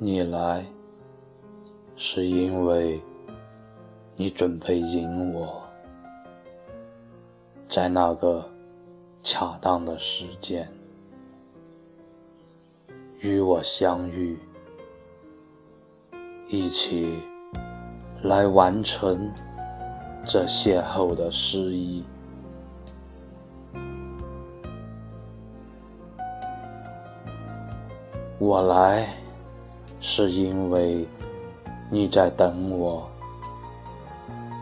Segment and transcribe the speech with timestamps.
[0.00, 0.64] 你来，
[1.96, 3.02] 是因为
[4.14, 5.60] 你准备引我，
[7.68, 8.48] 在那个
[9.24, 10.70] 恰当的时间
[13.18, 14.38] 与我相遇，
[16.46, 17.20] 一起
[18.22, 19.28] 来完成
[20.24, 22.04] 这邂逅的诗意。
[28.38, 29.08] 我来，
[30.00, 31.06] 是因为
[31.90, 33.08] 你在等我。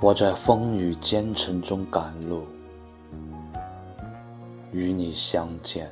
[0.00, 2.46] 我在风雨兼程中赶路，
[4.70, 5.90] 与你相见，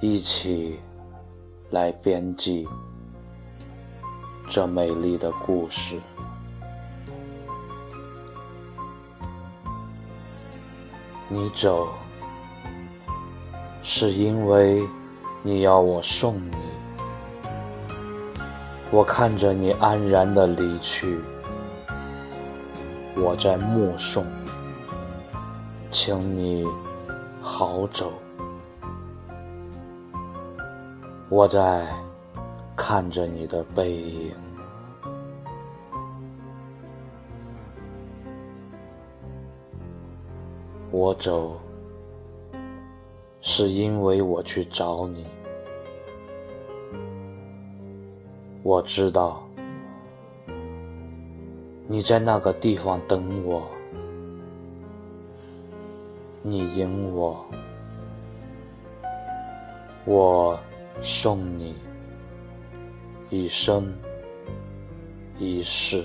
[0.00, 0.80] 一起
[1.70, 2.66] 来编辑
[4.48, 6.00] 这美丽的故事。
[11.28, 11.88] 你走。
[13.82, 14.86] 是因为
[15.42, 16.56] 你要我送你，
[18.90, 21.18] 我看着你安然的离去，
[23.16, 24.26] 我在目送，
[25.90, 26.66] 请你
[27.40, 28.12] 好走。
[31.30, 31.86] 我在
[32.76, 34.34] 看着你的背影，
[40.90, 41.58] 我走。
[43.42, 45.24] 是因为我去找你，
[48.62, 49.42] 我知道
[51.88, 53.66] 你在那个地方等我，
[56.42, 57.44] 你迎我，
[60.04, 60.58] 我
[61.00, 61.74] 送你
[63.30, 63.92] 一生
[65.38, 66.04] 一世。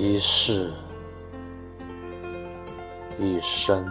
[0.00, 0.70] 一世
[3.18, 3.84] 一生。